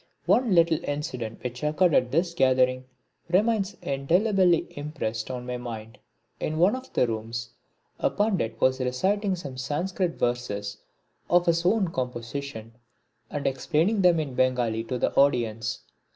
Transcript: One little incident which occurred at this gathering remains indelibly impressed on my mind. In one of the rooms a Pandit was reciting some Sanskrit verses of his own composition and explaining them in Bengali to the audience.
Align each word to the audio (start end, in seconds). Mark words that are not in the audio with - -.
One 0.25 0.55
little 0.55 0.83
incident 0.85 1.43
which 1.43 1.61
occurred 1.61 1.93
at 1.93 2.09
this 2.09 2.33
gathering 2.33 2.85
remains 3.29 3.77
indelibly 3.83 4.65
impressed 4.75 5.29
on 5.29 5.45
my 5.45 5.57
mind. 5.57 5.99
In 6.39 6.57
one 6.57 6.75
of 6.75 6.91
the 6.93 7.05
rooms 7.05 7.51
a 7.99 8.09
Pandit 8.09 8.59
was 8.59 8.79
reciting 8.79 9.35
some 9.35 9.57
Sanskrit 9.59 10.15
verses 10.17 10.77
of 11.29 11.45
his 11.45 11.63
own 11.67 11.89
composition 11.89 12.73
and 13.29 13.45
explaining 13.45 14.01
them 14.01 14.19
in 14.19 14.33
Bengali 14.33 14.83
to 14.85 14.97
the 14.97 15.13
audience. 15.13 15.81